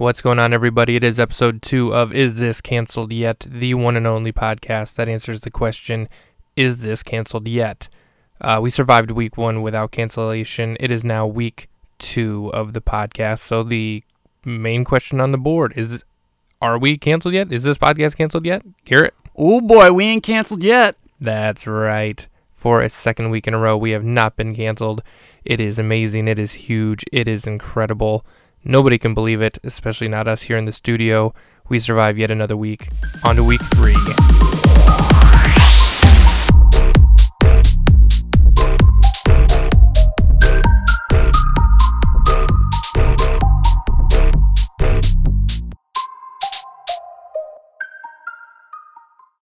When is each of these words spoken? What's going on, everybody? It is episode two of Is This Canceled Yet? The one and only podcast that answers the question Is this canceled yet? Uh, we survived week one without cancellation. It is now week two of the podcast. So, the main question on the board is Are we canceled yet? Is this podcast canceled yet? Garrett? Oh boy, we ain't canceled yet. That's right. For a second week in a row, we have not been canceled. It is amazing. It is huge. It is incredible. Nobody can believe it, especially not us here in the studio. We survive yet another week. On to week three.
What's 0.00 0.22
going 0.22 0.38
on, 0.38 0.54
everybody? 0.54 0.96
It 0.96 1.04
is 1.04 1.20
episode 1.20 1.60
two 1.60 1.92
of 1.92 2.14
Is 2.14 2.36
This 2.36 2.62
Canceled 2.62 3.12
Yet? 3.12 3.40
The 3.46 3.74
one 3.74 3.98
and 3.98 4.06
only 4.06 4.32
podcast 4.32 4.94
that 4.94 5.10
answers 5.10 5.40
the 5.40 5.50
question 5.50 6.08
Is 6.56 6.78
this 6.78 7.02
canceled 7.02 7.46
yet? 7.46 7.90
Uh, 8.40 8.60
we 8.62 8.70
survived 8.70 9.10
week 9.10 9.36
one 9.36 9.60
without 9.60 9.90
cancellation. 9.90 10.78
It 10.80 10.90
is 10.90 11.04
now 11.04 11.26
week 11.26 11.68
two 11.98 12.50
of 12.54 12.72
the 12.72 12.80
podcast. 12.80 13.40
So, 13.40 13.62
the 13.62 14.02
main 14.42 14.84
question 14.84 15.20
on 15.20 15.32
the 15.32 15.38
board 15.38 15.76
is 15.76 16.02
Are 16.62 16.78
we 16.78 16.96
canceled 16.96 17.34
yet? 17.34 17.52
Is 17.52 17.64
this 17.64 17.76
podcast 17.76 18.16
canceled 18.16 18.46
yet? 18.46 18.62
Garrett? 18.86 19.12
Oh 19.36 19.60
boy, 19.60 19.92
we 19.92 20.06
ain't 20.06 20.22
canceled 20.22 20.64
yet. 20.64 20.96
That's 21.20 21.66
right. 21.66 22.26
For 22.54 22.80
a 22.80 22.88
second 22.88 23.28
week 23.28 23.46
in 23.46 23.52
a 23.52 23.58
row, 23.58 23.76
we 23.76 23.90
have 23.90 24.04
not 24.04 24.34
been 24.34 24.54
canceled. 24.54 25.02
It 25.44 25.60
is 25.60 25.78
amazing. 25.78 26.26
It 26.26 26.38
is 26.38 26.52
huge. 26.52 27.04
It 27.12 27.28
is 27.28 27.46
incredible. 27.46 28.24
Nobody 28.64 28.98
can 28.98 29.14
believe 29.14 29.40
it, 29.40 29.58
especially 29.64 30.08
not 30.08 30.28
us 30.28 30.42
here 30.42 30.56
in 30.56 30.66
the 30.66 30.72
studio. 30.72 31.32
We 31.68 31.78
survive 31.78 32.18
yet 32.18 32.30
another 32.30 32.56
week. 32.56 32.88
On 33.24 33.36
to 33.36 33.44
week 33.44 33.62
three. 33.74 33.96